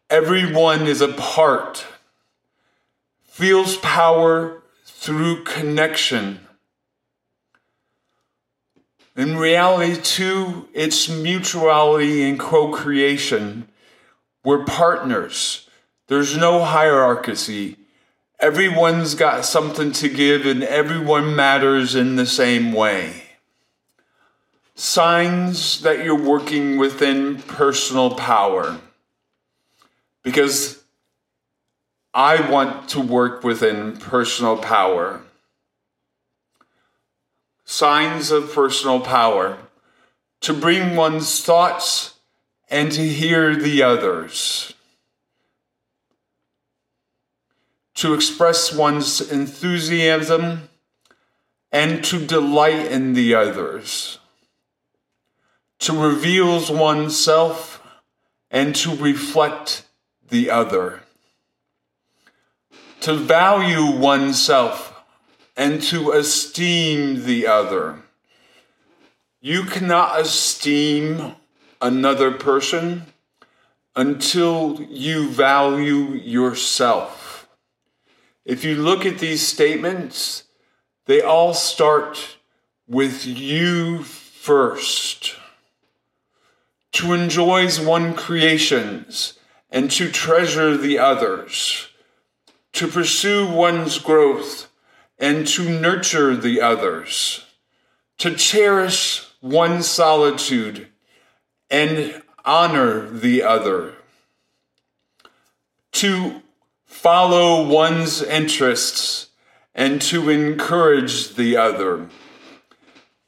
Everyone 0.08 0.86
is 0.86 1.00
a 1.00 1.12
part, 1.12 1.86
feels 3.24 3.76
power 3.78 4.62
through 4.84 5.44
connection. 5.44 6.40
In 9.16 9.36
reality, 9.36 10.00
two, 10.00 10.68
it's 10.72 11.08
mutuality 11.08 12.28
and 12.28 12.38
co 12.38 12.72
creation. 12.72 13.68
We're 14.44 14.64
partners. 14.64 15.68
There's 16.08 16.36
no 16.36 16.64
hierarchy. 16.64 17.76
Everyone's 18.40 19.14
got 19.14 19.44
something 19.44 19.92
to 19.92 20.08
give, 20.08 20.46
and 20.46 20.62
everyone 20.62 21.36
matters 21.36 21.94
in 21.94 22.16
the 22.16 22.26
same 22.26 22.72
way. 22.72 23.31
Signs 24.82 25.80
that 25.82 26.04
you're 26.04 26.20
working 26.20 26.76
within 26.76 27.40
personal 27.42 28.16
power. 28.16 28.80
Because 30.24 30.82
I 32.12 32.50
want 32.50 32.88
to 32.88 33.00
work 33.00 33.44
within 33.44 33.96
personal 33.96 34.56
power. 34.56 35.22
Signs 37.64 38.32
of 38.32 38.52
personal 38.52 38.98
power. 38.98 39.58
To 40.40 40.52
bring 40.52 40.96
one's 40.96 41.44
thoughts 41.44 42.14
and 42.68 42.90
to 42.90 43.06
hear 43.06 43.54
the 43.54 43.84
others. 43.84 44.74
To 47.94 48.14
express 48.14 48.74
one's 48.74 49.20
enthusiasm 49.20 50.68
and 51.70 52.02
to 52.06 52.26
delight 52.26 52.90
in 52.90 53.12
the 53.12 53.36
others. 53.36 54.18
To 55.82 55.92
reveal 55.92 56.60
oneself 56.72 57.82
and 58.52 58.72
to 58.76 58.94
reflect 58.94 59.84
the 60.28 60.48
other. 60.48 61.02
To 63.00 63.14
value 63.14 63.90
oneself 63.90 65.02
and 65.56 65.82
to 65.82 66.12
esteem 66.12 67.24
the 67.24 67.48
other. 67.48 68.02
You 69.40 69.64
cannot 69.64 70.20
esteem 70.20 71.34
another 71.80 72.30
person 72.30 73.06
until 73.96 74.80
you 74.88 75.30
value 75.30 76.12
yourself. 76.12 77.48
If 78.44 78.64
you 78.64 78.76
look 78.76 79.04
at 79.04 79.18
these 79.18 79.44
statements, 79.44 80.44
they 81.06 81.20
all 81.22 81.54
start 81.54 82.36
with 82.86 83.26
you 83.26 84.04
first. 84.04 85.41
To 86.92 87.12
enjoy 87.12 87.68
one 87.84 88.14
creations 88.14 89.38
and 89.70 89.90
to 89.92 90.10
treasure 90.10 90.76
the 90.76 90.98
others. 90.98 91.88
To 92.74 92.86
pursue 92.86 93.50
one's 93.50 93.98
growth 93.98 94.68
and 95.18 95.46
to 95.48 95.68
nurture 95.68 96.36
the 96.36 96.60
others. 96.60 97.44
To 98.18 98.34
cherish 98.34 99.26
one's 99.40 99.86
solitude 99.88 100.88
and 101.70 102.22
honor 102.44 103.08
the 103.08 103.42
other. 103.42 103.94
To 105.92 106.42
follow 106.84 107.66
one's 107.66 108.22
interests 108.22 109.28
and 109.74 110.00
to 110.02 110.28
encourage 110.28 111.34
the 111.34 111.56
other. 111.56 112.08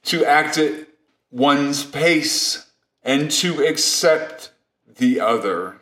To 0.04 0.24
act 0.24 0.58
at 0.58 0.86
one's 1.30 1.84
pace 1.84 2.66
and 3.04 3.30
to 3.30 3.62
accept 3.64 4.50
the 4.96 5.20
other. 5.20 5.80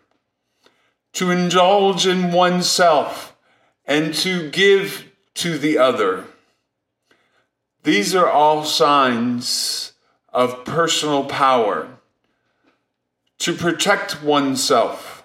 To 1.15 1.31
indulge 1.31 2.07
in 2.07 2.33
oneself 2.33 3.37
and 3.87 4.13
to 4.15 4.51
give 4.51 5.11
to 5.35 5.57
the 5.59 5.79
other. 5.79 6.25
These 7.85 8.15
are 8.15 8.29
all 8.29 8.65
signs 8.65 9.93
of 10.33 10.65
personal 10.65 11.25
power 11.25 11.89
to 13.39 13.53
protect 13.53 14.23
oneself, 14.23 15.25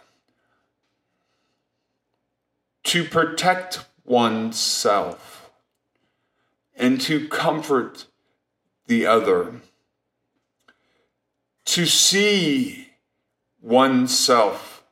to 2.83 3.03
protect 3.03 3.85
oneself, 4.05 5.51
and 6.75 6.99
to 7.01 7.27
comfort 7.27 8.07
the 8.87 9.05
other, 9.05 9.61
to 11.67 11.85
see 11.85 12.89
oneself. 13.61 14.83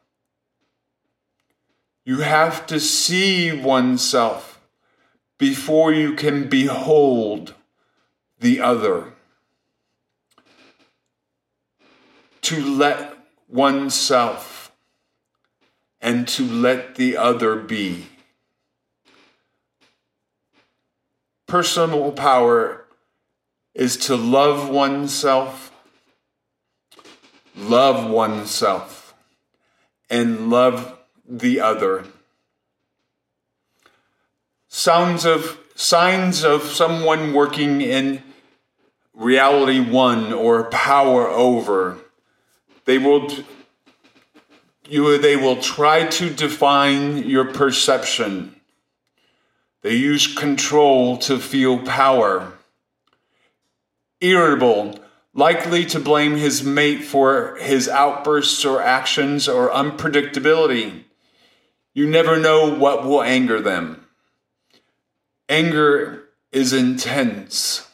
You 2.04 2.20
have 2.20 2.68
to 2.68 2.80
see 2.80 3.52
oneself 3.52 4.62
before 5.38 5.92
you 5.92 6.14
can 6.14 6.48
behold 6.48 7.56
the 8.40 8.60
other. 8.62 9.14
To 12.42 12.64
let 12.64 13.18
oneself 13.48 14.72
and 16.00 16.28
to 16.28 16.44
let 16.44 16.96
the 16.96 17.18
other 17.18 17.56
be. 17.56 18.08
Personal 21.48 22.12
power 22.12 22.86
is 23.74 23.98
to 23.98 24.16
love 24.16 24.70
oneself, 24.70 25.72
love 27.56 28.10
oneself, 28.10 29.14
and 30.10 30.50
love 30.50 30.98
the 31.28 31.60
other. 31.60 32.06
Sounds 34.68 35.26
of 35.26 35.60
signs 35.76 36.44
of 36.44 36.64
someone 36.64 37.34
working 37.34 37.82
in 37.82 38.22
reality 39.14 39.80
one 39.80 40.34
or 40.34 40.66
power 40.66 41.28
over 41.28 41.98
they 42.86 43.00
will 43.00 43.30
you 44.88 45.18
they 45.18 45.36
will 45.36 45.58
try 45.58 46.06
to 46.06 46.30
define 46.30 47.18
your 47.18 47.46
perception. 47.46 48.56
They 49.82 49.96
use 49.96 50.34
control 50.34 51.18
to 51.20 51.40
feel 51.40 51.80
power. 51.80 52.54
Irritable, 54.22 55.00
likely 55.36 55.86
to 55.86 56.00
blame 56.00 56.38
his 56.38 56.64
mate 56.64 57.04
for 57.04 57.58
his 57.58 57.88
outbursts 57.88 58.66
or 58.66 58.82
actions 58.82 59.48
or 59.48 59.70
unpredictability. 59.70 61.04
You 61.94 62.10
never 62.10 62.40
know 62.40 62.74
what 62.74 63.06
will 63.06 63.22
anger 63.22 63.62
them. 63.62 64.08
Anger 65.48 66.24
is 66.52 66.74
intense 66.74 67.88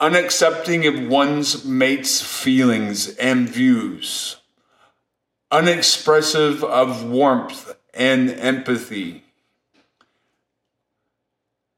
unaccepting 0.00 0.86
of 0.86 1.08
one's 1.08 1.64
mate's 1.64 2.20
feelings 2.20 3.08
and 3.16 3.48
views, 3.48 4.36
unexpressive 5.50 6.62
of 6.62 7.04
warmth 7.04 7.74
and 7.94 8.30
empathy. 8.30 9.24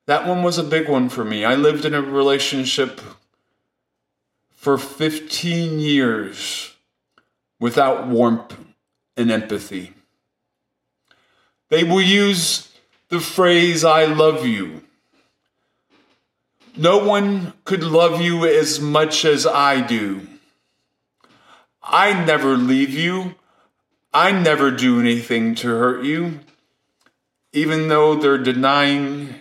That 0.06 0.26
one 0.26 0.42
was 0.42 0.58
a 0.58 0.64
big 0.64 0.88
one 0.88 1.08
for 1.08 1.24
me. 1.24 1.44
I 1.44 1.54
lived 1.54 1.84
in 1.84 1.94
a 1.94 2.00
relationship 2.00 3.00
for 4.66 4.76
15 4.76 5.78
years 5.78 6.74
without 7.60 8.08
warmth 8.08 8.58
and 9.16 9.30
empathy. 9.30 9.94
They 11.68 11.84
will 11.84 12.02
use 12.02 12.68
the 13.08 13.20
phrase, 13.20 13.84
I 13.84 14.06
love 14.06 14.44
you 14.44 14.82
no 16.76 16.98
one 16.98 17.54
could 17.64 17.82
love 17.82 18.20
you 18.20 18.44
as 18.46 18.80
much 18.80 19.24
as 19.24 19.46
I 19.46 19.80
do. 19.80 20.26
I 21.82 22.24
never 22.24 22.56
leave 22.56 22.90
you. 22.90 23.36
I 24.12 24.32
never 24.32 24.70
do 24.70 25.00
anything 25.00 25.54
to 25.56 25.68
hurt 25.68 26.04
you, 26.04 26.40
even 27.52 27.88
though 27.88 28.14
they're 28.14 28.38
denying 28.38 29.36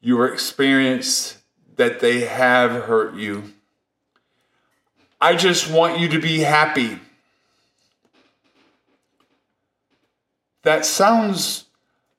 your 0.00 0.26
experience 0.26 1.38
that 1.76 2.00
they 2.00 2.20
have 2.20 2.84
hurt 2.84 3.14
you. 3.14 3.52
I 5.22 5.36
just 5.36 5.70
want 5.70 6.00
you 6.00 6.08
to 6.08 6.18
be 6.18 6.40
happy. 6.40 6.98
That 10.64 10.84
sounds 10.84 11.66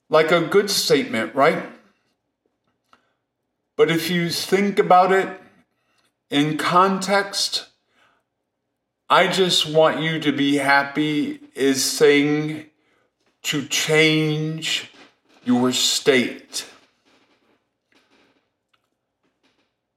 like 0.08 0.32
a 0.32 0.40
good 0.40 0.70
statement, 0.70 1.36
right? 1.36 1.66
But 3.76 3.92
if 3.92 4.10
you 4.10 4.30
think 4.30 4.80
about 4.80 5.12
it 5.12 5.28
in 6.30 6.58
context, 6.58 7.68
I 9.10 9.28
just 9.28 9.70
want 9.70 10.00
you 10.00 10.22
to 10.22 10.32
be 10.32 10.56
happy 10.56 11.42
is 11.56 11.84
saying 11.84 12.68
to 13.44 13.66
change 13.68 14.92
your 15.44 15.74
state. 15.74 16.66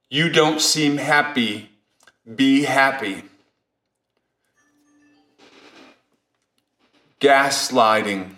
You 0.09 0.27
don't 0.27 0.59
seem 0.59 0.97
happy. 0.97 1.69
Be 2.35 2.63
happy. 2.63 3.23
Gaslighting. 7.21 8.31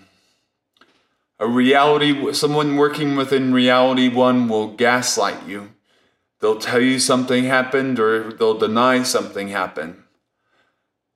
A 1.40 1.48
reality, 1.48 2.34
someone 2.34 2.78
working 2.78 3.16
within 3.16 3.52
reality 3.52 4.08
one 4.08 4.48
will 4.48 4.68
gaslight 4.68 5.48
you. 5.48 5.72
They'll 6.40 6.60
tell 6.60 6.80
you 6.80 7.00
something 7.00 7.46
happened 7.46 8.00
or 8.00 8.32
they'll 8.32 8.60
deny 8.60 9.02
something 9.02 9.48
happened. 9.48 10.04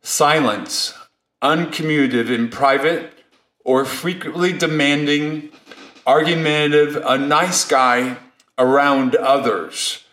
Silence, 0.02 0.96
uncommunicative 1.44 2.32
in 2.32 2.50
private 2.50 3.14
or 3.64 3.86
frequently 3.86 4.52
demanding, 4.52 5.52
argumentative, 6.08 6.96
a 7.06 7.20
nice 7.20 7.66
guy 7.66 8.18
around 8.58 9.16
others, 9.16 10.04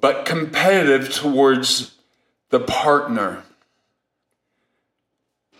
but 0.00 0.24
competitive 0.24 1.12
towards 1.12 1.94
the 2.54 2.60
partner. 2.60 3.42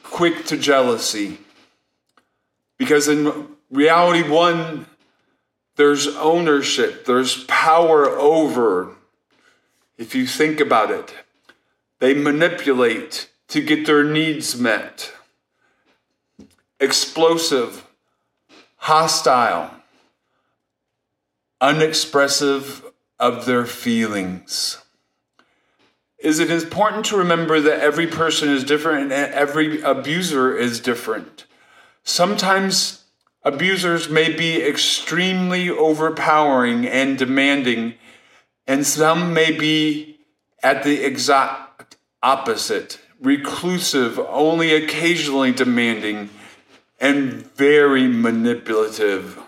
Quick 0.04 0.44
to 0.44 0.56
jealousy. 0.56 1.38
Because 2.78 3.08
in 3.08 3.48
reality, 3.68 4.22
one, 4.22 4.86
there's 5.74 6.06
ownership, 6.06 7.04
there's 7.04 7.42
power 7.46 8.08
over. 8.10 8.94
If 9.98 10.14
you 10.14 10.24
think 10.24 10.60
about 10.60 10.92
it, 10.92 11.12
they 11.98 12.14
manipulate 12.14 13.28
to 13.48 13.60
get 13.60 13.86
their 13.86 14.04
needs 14.04 14.56
met. 14.56 15.12
Explosive, 16.78 17.84
hostile, 18.76 19.68
unexpressive 21.60 22.84
of 23.18 23.46
their 23.46 23.66
feelings. 23.66 24.83
Is 26.24 26.38
it 26.38 26.50
important 26.50 27.04
to 27.06 27.18
remember 27.18 27.60
that 27.60 27.80
every 27.80 28.06
person 28.06 28.48
is 28.48 28.64
different 28.64 29.12
and 29.12 29.34
every 29.34 29.82
abuser 29.82 30.56
is 30.56 30.80
different? 30.80 31.44
Sometimes 32.02 33.04
abusers 33.42 34.08
may 34.08 34.32
be 34.32 34.62
extremely 34.62 35.68
overpowering 35.68 36.86
and 36.86 37.18
demanding, 37.18 37.96
and 38.66 38.86
some 38.86 39.34
may 39.34 39.52
be 39.52 40.18
at 40.62 40.82
the 40.82 41.04
exact 41.04 41.98
opposite 42.22 43.00
reclusive, 43.20 44.18
only 44.18 44.74
occasionally 44.74 45.52
demanding, 45.52 46.30
and 46.98 47.32
very 47.54 48.08
manipulative. 48.08 49.38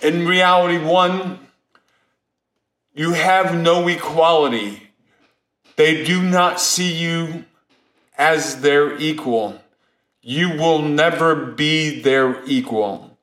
In 0.00 0.24
reality, 0.24 0.78
one, 0.78 1.40
you 2.94 3.14
have 3.14 3.56
no 3.56 3.88
equality. 3.88 4.83
They 5.76 6.04
do 6.04 6.22
not 6.22 6.60
see 6.60 6.92
you 6.92 7.44
as 8.16 8.60
their 8.60 8.96
equal. 8.98 9.60
You 10.22 10.50
will 10.50 10.80
never 10.80 11.34
be 11.34 12.00
their 12.00 12.44
equal. 12.44 13.18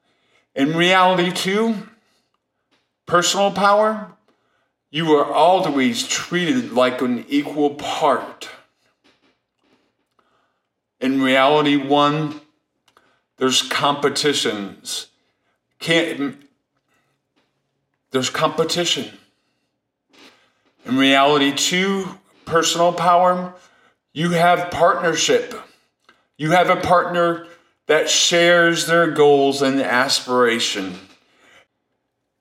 In 0.54 0.76
reality, 0.76 1.32
two, 1.32 1.76
personal 3.06 3.52
power, 3.52 4.12
you 4.90 5.14
are 5.14 5.26
always 5.26 6.06
treated 6.08 6.74
like 6.74 7.02
an 7.02 7.26
equal 7.30 7.76
part. 7.76 8.50
In 11.00 11.22
reality, 11.22 11.78
one, 11.78 12.42
there's 13.38 13.62
competitions. 13.64 15.08
Can't, 15.80 16.36
there's 18.12 18.30
competition. 18.30 19.18
In 20.86 20.98
reality, 20.98 21.54
two, 21.54 22.20
personal 22.46 22.94
power, 22.94 23.54
you 24.14 24.32
have 24.32 24.72
partnership. 24.72 25.54
You 26.38 26.52
have 26.52 26.70
a 26.70 26.76
partner 26.76 27.48
that 27.88 28.10
shares 28.10 28.86
their 28.86 29.12
goals 29.12 29.62
and 29.62 29.82
aspiration. 29.82 30.96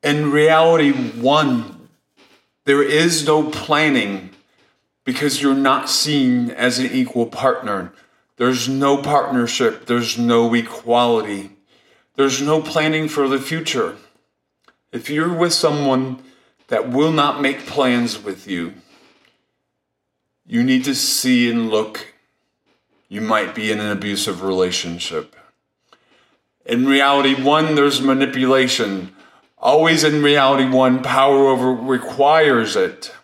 In 0.03 0.31
reality, 0.31 0.93
one, 0.93 1.89
there 2.65 2.83
is 2.83 3.27
no 3.27 3.51
planning 3.51 4.31
because 5.05 5.43
you're 5.43 5.55
not 5.55 5.89
seen 5.89 6.51
as 6.51 6.79
an 6.79 6.87
equal 6.87 7.27
partner. 7.27 7.93
There's 8.37 8.69
no 8.69 9.03
partnership, 9.03 9.87
there's 9.87 10.17
no 10.17 10.55
equality, 10.55 11.51
there's 12.17 12.41
no 12.41 12.63
planning 12.63 13.09
for 13.09 13.29
the 13.29 13.39
future. 13.39 13.97
If 14.93 15.11
you're 15.11 15.35
with 15.35 15.53
someone 15.53 16.23
that 16.69 16.89
will 16.89 17.13
not 17.13 17.43
make 17.43 17.67
plans 17.67 18.23
with 18.23 18.47
you, 18.49 18.75
you 20.51 20.65
need 20.65 20.83
to 20.83 20.97
see 20.97 21.49
and 21.49 21.71
look. 21.71 22.13
You 23.09 23.21
might 23.21 23.55
be 23.55 23.71
in 23.71 23.79
an 23.79 23.93
abusive 23.93 24.43
relationship. 24.43 25.37
In 26.67 26.87
reality, 26.87 27.41
one, 27.41 27.77
there's 27.77 28.03
manipulation. 28.03 29.15
Always 29.59 30.03
in 30.03 30.25
reality, 30.25 30.69
one, 30.69 31.05
power 31.05 31.47
over 31.47 31.73
requires 31.73 32.75
it 32.75 33.15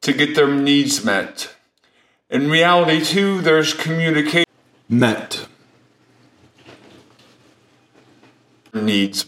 to 0.00 0.14
get 0.14 0.34
their 0.34 0.48
needs 0.48 1.04
met. 1.04 1.54
In 2.30 2.50
reality, 2.50 3.04
two, 3.04 3.42
there's 3.42 3.74
communication 3.74 4.46
met. 4.88 5.46
Needs. 8.72 9.26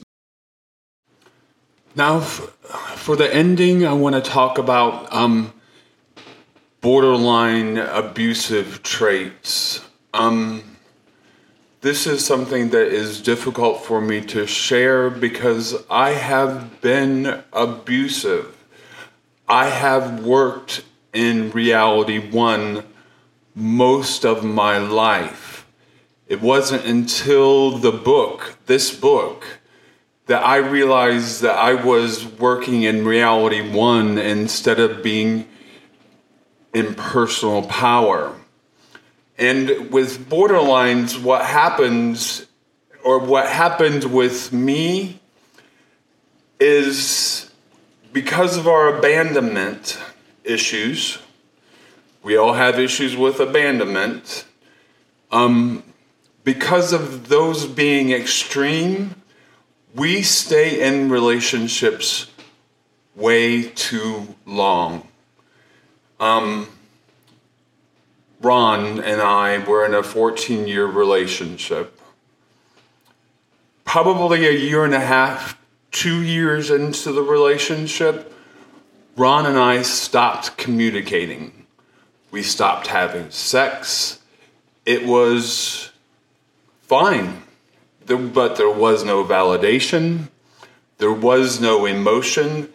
Now, 1.94 2.20
for 2.20 3.16
the 3.16 3.32
ending, 3.32 3.86
I 3.86 3.92
want 3.92 4.14
to 4.14 4.22
talk 4.22 4.56
about 4.56 5.12
um, 5.12 5.52
borderline 6.86 7.78
abusive 7.78 8.80
traits. 8.80 9.84
Um, 10.14 10.62
this 11.80 12.06
is 12.06 12.24
something 12.24 12.70
that 12.70 12.86
is 12.86 13.20
difficult 13.20 13.84
for 13.84 14.00
me 14.00 14.20
to 14.26 14.46
share 14.46 15.10
because 15.10 15.84
I 15.90 16.10
have 16.10 16.80
been 16.80 17.42
abusive. 17.52 18.54
I 19.48 19.68
have 19.68 20.24
worked 20.24 20.84
in 21.12 21.50
reality 21.50 22.20
one 22.20 22.84
most 23.52 24.24
of 24.24 24.44
my 24.44 24.78
life. 24.78 25.66
It 26.28 26.40
wasn't 26.40 26.84
until 26.84 27.78
the 27.78 27.90
book, 27.90 28.58
this 28.66 28.94
book, 28.94 29.58
that 30.26 30.44
I 30.44 30.58
realized 30.58 31.42
that 31.42 31.58
I 31.58 31.74
was 31.74 32.24
working 32.24 32.84
in 32.84 33.04
reality 33.04 33.72
one 33.72 34.18
instead 34.18 34.78
of 34.78 35.02
being 35.02 35.48
in 36.76 36.94
personal 36.94 37.62
power. 37.62 38.34
And 39.38 39.90
with 39.90 40.28
borderlines, 40.28 41.18
what 41.18 41.46
happens, 41.46 42.44
or 43.02 43.18
what 43.18 43.48
happened 43.48 44.04
with 44.04 44.52
me, 44.52 45.18
is 46.60 47.50
because 48.12 48.58
of 48.58 48.68
our 48.68 48.94
abandonment 48.94 49.98
issues, 50.44 51.18
we 52.22 52.36
all 52.36 52.52
have 52.52 52.78
issues 52.78 53.16
with 53.16 53.40
abandonment. 53.40 54.44
Um, 55.32 55.82
because 56.44 56.92
of 56.92 57.30
those 57.30 57.64
being 57.64 58.10
extreme, 58.10 59.14
we 59.94 60.20
stay 60.20 60.86
in 60.86 61.08
relationships 61.08 62.26
way 63.14 63.62
too 63.62 64.34
long. 64.44 65.08
Um, 66.18 66.68
Ron 68.40 69.00
and 69.00 69.20
I 69.20 69.58
were 69.58 69.84
in 69.84 69.94
a 69.94 70.02
14 70.02 70.66
year 70.66 70.86
relationship. 70.86 72.00
Probably 73.84 74.46
a 74.46 74.52
year 74.52 74.84
and 74.84 74.94
a 74.94 75.00
half, 75.00 75.58
two 75.90 76.22
years 76.22 76.70
into 76.70 77.12
the 77.12 77.22
relationship, 77.22 78.32
Ron 79.16 79.46
and 79.46 79.58
I 79.58 79.82
stopped 79.82 80.58
communicating. 80.58 81.66
We 82.30 82.42
stopped 82.42 82.88
having 82.88 83.30
sex. 83.30 84.18
It 84.84 85.06
was 85.06 85.90
fine, 86.82 87.42
but 88.06 88.56
there 88.56 88.70
was 88.70 89.04
no 89.04 89.24
validation, 89.24 90.28
there 90.98 91.12
was 91.12 91.60
no 91.60 91.86
emotion, 91.86 92.68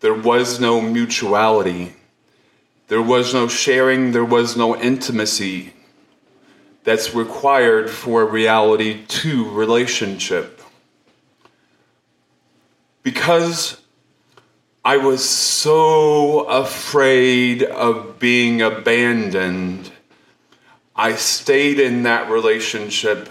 there 0.00 0.14
was 0.14 0.60
no 0.60 0.80
mutuality, 0.80 1.94
there 2.90 3.00
was 3.00 3.32
no 3.32 3.46
sharing, 3.46 4.10
there 4.10 4.24
was 4.24 4.56
no 4.56 4.76
intimacy 4.76 5.72
that's 6.82 7.14
required 7.14 7.88
for 7.88 8.22
a 8.22 8.24
reality 8.24 9.04
two 9.06 9.48
relationship. 9.48 10.60
Because 13.04 13.80
I 14.84 14.96
was 14.96 15.22
so 15.24 16.40
afraid 16.48 17.62
of 17.62 18.18
being 18.18 18.60
abandoned. 18.60 19.92
I 20.96 21.14
stayed 21.14 21.78
in 21.78 22.02
that 22.02 22.28
relationship 22.28 23.28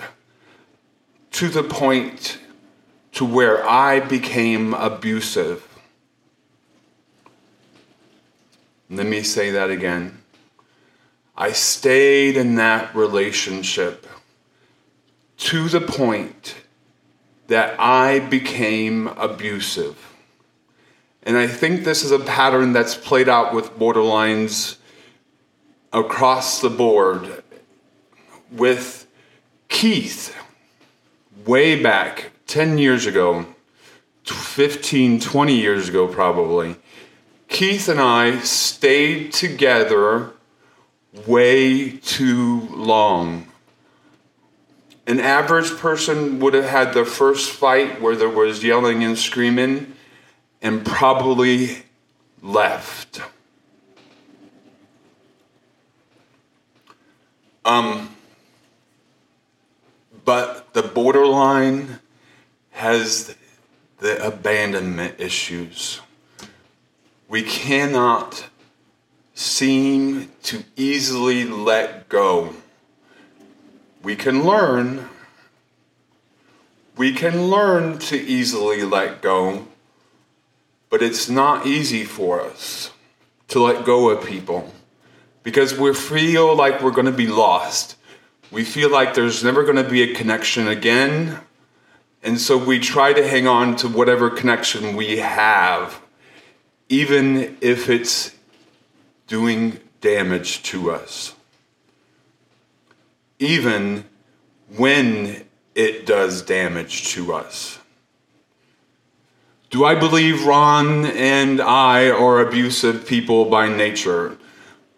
to 1.32 1.50
the 1.50 1.64
point 1.64 2.40
to 3.12 3.26
where 3.26 3.68
I 3.68 4.00
became 4.00 4.74
abusive. 4.74 5.69
Let 8.90 9.06
me 9.06 9.22
say 9.22 9.52
that 9.52 9.70
again. 9.70 10.24
I 11.38 11.52
stayed 11.52 12.36
in 12.36 12.56
that 12.56 12.94
relationship 12.96 14.08
to 15.38 15.70
the 15.70 15.80
point 15.80 16.56
that 17.48 17.80
I 17.80 18.20
became 18.20 19.08
abusive. 19.08 20.14
And 21.24 21.38
I 21.38 21.48
think 21.48 21.84
this 21.84 22.04
is 22.04 22.12
a 22.12 22.20
pattern 22.20 22.74
that's 22.74 22.96
played 22.96 23.30
out 23.30 23.54
with 23.54 23.78
borderlines 23.78 24.78
across 25.94 26.62
the 26.62 26.70
board. 26.70 27.44
With 28.52 29.08
Keith, 29.68 30.36
way 31.46 31.82
back 31.82 32.32
10 32.48 32.80
years 32.80 33.06
ago, 33.06 33.46
15, 34.24 35.20
20 35.20 35.56
years 35.56 35.90
ago, 35.90 36.08
probably, 36.08 36.76
Keith 37.50 37.90
and 37.90 38.00
I 38.00 38.40
stayed 38.40 39.34
together 39.34 40.32
way 41.28 41.90
too 41.98 42.62
long. 42.72 43.48
An 45.08 45.20
average 45.20 45.72
person 45.78 46.40
would 46.40 46.54
have 46.54 46.70
had 46.70 46.94
their 46.94 47.06
first 47.06 47.52
fight 47.52 48.00
where 48.00 48.16
there 48.16 48.30
was 48.30 48.64
yelling 48.64 49.04
and 49.04 49.18
screaming 49.18 49.96
and 50.62 50.86
probably 50.86 51.84
left. 52.42 53.20
Um, 57.66 58.16
but 60.24 60.74
the 60.74 60.84
borderline 60.84 62.00
has 62.72 63.36
the 63.98 64.26
abandonment 64.26 65.20
issues. 65.20 66.02
We 67.30 67.44
cannot 67.44 68.50
seem 69.36 70.32
to 70.44 70.64
easily 70.76 71.46
let 71.46 72.10
go. 72.10 72.56
We 74.02 74.16
can 74.16 74.44
learn. 74.44 75.08
We 76.98 77.14
can 77.14 77.50
learn 77.50 78.00
to 78.00 78.20
easily 78.20 78.84
let 78.84 79.22
go, 79.22 79.68
but 80.90 81.02
it's 81.02 81.30
not 81.30 81.66
easy 81.66 82.04
for 82.04 82.42
us 82.42 82.92
to 83.50 83.62
let 83.62 83.86
go 83.86 84.10
of 84.10 84.26
people 84.26 84.74
because 85.44 85.78
we 85.78 85.94
feel 85.94 86.56
like 86.56 86.82
we're 86.82 86.92
going 86.92 87.06
to 87.06 87.12
be 87.12 87.28
lost. 87.28 87.96
We 88.52 88.64
feel 88.64 88.92
like 88.92 89.14
there's 89.14 89.44
never 89.44 89.64
going 89.64 89.78
to 89.78 89.90
be 89.90 90.02
a 90.02 90.16
connection 90.16 90.68
again. 90.68 91.40
And 92.24 92.42
so 92.42 92.58
we 92.58 92.80
try 92.80 93.14
to 93.14 93.26
hang 93.26 93.48
on 93.48 93.76
to 93.78 93.88
whatever 93.88 94.30
connection 94.30 94.96
we 94.96 95.20
have, 95.20 96.02
even 96.90 97.58
if 97.62 97.88
it's 97.90 98.36
doing 99.28 99.80
damage 100.02 100.64
to 100.64 100.92
us. 100.92 101.36
Even 103.38 104.04
when 104.76 105.46
it 105.76 106.06
does 106.06 106.42
damage 106.42 107.10
to 107.10 107.34
us. 107.34 107.80
Do 109.70 109.86
I 109.86 109.94
believe 109.94 110.46
Ron 110.46 111.06
and 111.06 111.62
I 111.62 112.10
are 112.10 112.40
abusive 112.40 113.08
people 113.08 113.46
by 113.46 113.70
nature? 113.70 114.38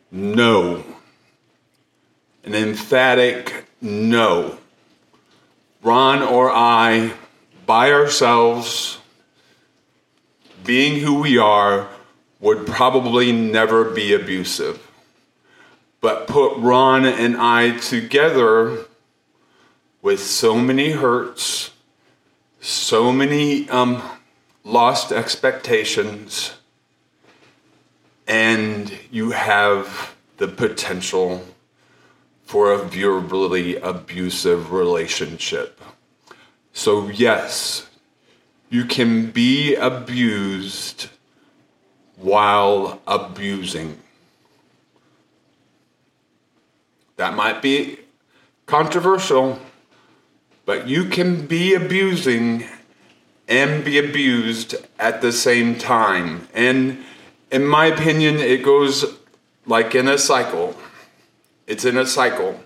No. 0.09 0.83
An 2.45 2.55
emphatic 2.55 3.65
no. 3.81 4.57
Ron 5.83 6.21
or 6.21 6.49
I, 6.49 7.13
by 7.65 7.91
ourselves, 7.91 9.00
being 10.63 10.99
who 10.99 11.21
we 11.21 11.37
are, 11.37 11.89
would 12.39 12.65
probably 12.65 13.31
never 13.31 13.85
be 13.85 14.13
abusive. 14.13 14.87
But 16.01 16.27
put 16.27 16.57
Ron 16.57 17.05
and 17.05 17.37
I 17.37 17.77
together 17.77 18.85
with 20.01 20.19
so 20.19 20.57
many 20.57 20.91
hurts, 20.91 21.71
so 22.59 23.11
many 23.11 23.69
um, 23.69 24.01
lost 24.63 25.11
expectations, 25.11 26.55
and 28.27 28.97
you 29.11 29.31
have 29.31 30.15
the 30.37 30.47
potential 30.47 31.45
for 32.43 32.73
a 32.73 32.77
verbally 32.77 33.75
abusive 33.77 34.71
relationship. 34.71 35.79
So, 36.73 37.09
yes, 37.09 37.87
you 38.71 38.85
can 38.85 39.29
be 39.29 39.75
abused 39.75 41.09
while 42.15 43.01
abusing. 43.05 43.99
That 47.17 47.35
might 47.35 47.61
be 47.61 47.99
controversial, 48.65 49.59
but 50.65 50.87
you 50.87 51.09
can 51.09 51.45
be 51.47 51.73
abusing 51.73 52.63
and 53.49 53.83
be 53.83 53.99
abused 53.99 54.75
at 54.97 55.21
the 55.21 55.33
same 55.33 55.77
time. 55.77 56.47
And 56.53 57.03
in 57.51 57.65
my 57.65 57.87
opinion, 57.87 58.37
it 58.37 58.63
goes 58.63 59.17
like 59.65 59.93
in 59.95 60.07
a 60.07 60.17
cycle. 60.17 60.77
It's 61.67 61.83
in 61.83 61.97
a 61.97 62.05
cycle. 62.05 62.57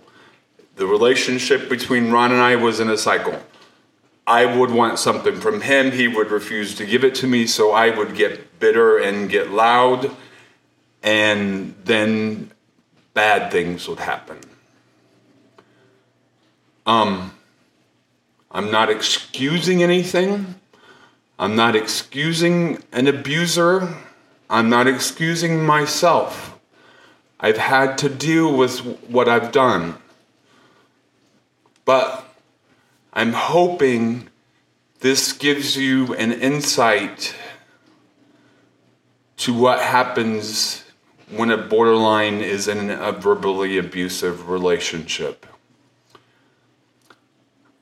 The 0.76 0.86
relationship 0.86 1.68
between 1.68 2.12
Ron 2.12 2.32
and 2.32 2.42
I 2.42 2.58
was 2.58 2.80
in 2.80 2.90
a 2.92 2.98
cycle. 2.98 3.42
I 4.28 4.46
would 4.46 4.72
want 4.72 4.98
something 4.98 5.40
from 5.40 5.62
him, 5.62 5.92
he 5.92 6.08
would 6.08 6.32
refuse 6.32 6.74
to 6.76 6.86
give 6.86 7.04
it 7.04 7.14
to 7.16 7.28
me, 7.28 7.46
so 7.46 7.72
I 7.72 7.96
would 7.96 8.16
get 8.16 8.60
bitter 8.60 8.98
and 8.98 9.30
get 9.30 9.52
loud, 9.52 10.12
and 11.04 11.76
then 11.84 12.52
bad 13.14 13.52
things 13.52 13.88
would 13.88 14.00
happen. 14.00 14.40
Um, 16.86 17.34
I'm 18.52 18.72
not 18.72 18.90
excusing 18.90 19.84
anything. 19.84 20.56
I'm 21.38 21.56
not 21.56 21.76
excusing 21.76 22.82
an 22.92 23.08
abuser. 23.08 23.96
I'm 24.50 24.70
not 24.70 24.88
excusing 24.88 25.64
myself. 25.64 26.58
I've 27.40 27.58
had 27.58 27.98
to 28.00 28.10
deal 28.10 28.56
with 28.56 28.80
what 29.10 29.28
I've 29.28 29.52
done. 29.52 29.98
But 31.84 32.25
I'm 33.16 33.32
hoping 33.32 34.28
this 35.00 35.32
gives 35.32 35.78
you 35.78 36.14
an 36.16 36.34
insight 36.34 37.34
to 39.38 39.54
what 39.54 39.80
happens 39.80 40.84
when 41.30 41.50
a 41.50 41.58
borderline 41.58 42.42
is 42.42 42.68
in 42.68 42.90
a 42.90 43.14
verbally 43.14 43.78
abusive 43.78 44.50
relationship. 44.50 45.46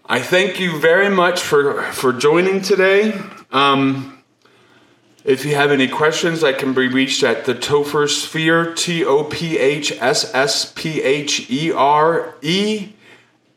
I 0.06 0.20
thank 0.20 0.60
you 0.60 0.80
very 0.80 1.10
much 1.10 1.42
for, 1.42 1.82
for 1.94 2.14
joining 2.14 2.62
today. 2.62 3.20
Um, 3.52 4.22
if 5.24 5.46
you 5.46 5.56
have 5.56 5.72
any 5.72 5.88
questions, 5.88 6.44
I 6.44 6.54
can 6.54 6.74
be 6.74 6.88
reached 6.88 7.24
at 7.24 7.46
the 7.46 7.56
Topher 7.56 8.08
Sphere, 8.08 8.74
T 8.76 9.04
O 9.04 9.24
P 9.24 9.58
H 9.58 9.94
S 9.94 10.32
S 10.36 10.72
P 10.76 11.02
H 11.02 11.50
E 11.50 11.72
R 11.72 12.36
E, 12.42 12.90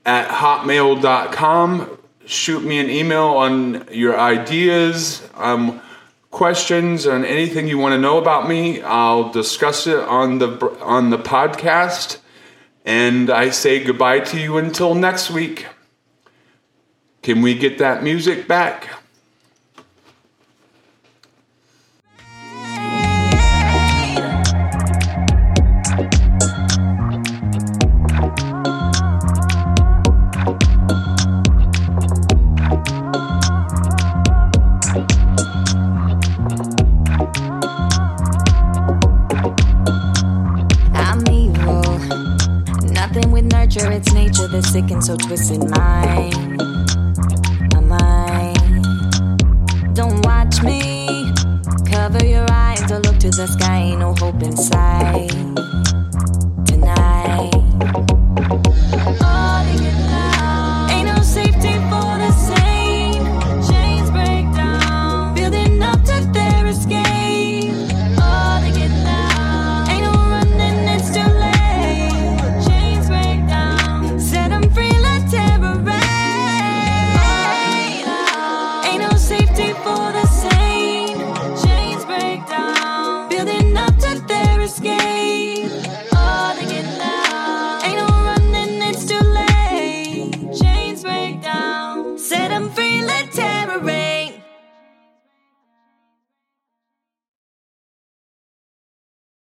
at 0.06 0.28
hotmail.com. 0.28 1.98
Shoot 2.24 2.64
me 2.64 2.78
an 2.78 2.88
email 2.88 3.26
on 3.26 3.86
your 3.90 4.18
ideas, 4.18 5.28
um, 5.34 5.82
questions, 6.30 7.06
and 7.06 7.24
anything 7.24 7.68
you 7.68 7.76
want 7.76 7.92
to 7.92 7.98
know 7.98 8.16
about 8.16 8.48
me. 8.48 8.80
I'll 8.82 9.30
discuss 9.30 9.86
it 9.86 9.98
on 9.98 10.38
the 10.38 10.48
on 10.80 11.10
the 11.10 11.18
podcast. 11.18 12.18
And 12.84 13.30
I 13.30 13.50
say 13.50 13.82
goodbye 13.82 14.20
to 14.20 14.40
you 14.40 14.58
until 14.58 14.94
next 14.94 15.30
week. 15.30 15.66
Can 17.22 17.42
we 17.42 17.54
get 17.54 17.78
that 17.78 18.04
music 18.04 18.46
back? 18.46 18.95
With 43.16 43.50
nurture, 43.50 43.90
it's 43.90 44.12
nature 44.12 44.46
that's 44.46 44.70
sick 44.70 44.90
and 44.90 45.02
so 45.02 45.16
twisted 45.16 45.70
mind. 45.70 46.58
My 47.72 47.80
mind. 47.80 48.58
Don't 49.94 50.24
watch 50.26 50.62
me. 50.62 51.32
Cover 51.86 52.24
your 52.26 52.44
eyes 52.50 52.92
or 52.92 52.98
look 53.00 53.18
to 53.20 53.30
the 53.30 53.46
sky, 53.46 53.78
ain't 53.78 54.00
no 54.00 54.14
hope 54.14 54.42
inside. 54.42 55.30
Tonight. 55.30 56.55